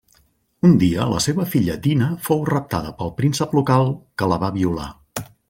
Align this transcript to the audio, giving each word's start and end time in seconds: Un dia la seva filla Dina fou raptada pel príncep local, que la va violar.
Un 0.69 0.71
dia 0.83 1.03
la 1.11 1.19
seva 1.25 1.45
filla 1.51 1.75
Dina 1.83 2.07
fou 2.29 2.41
raptada 2.51 2.95
pel 3.03 3.13
príncep 3.21 3.55
local, 3.59 3.95
que 4.23 4.31
la 4.33 4.41
va 4.47 4.53
violar. 4.59 4.91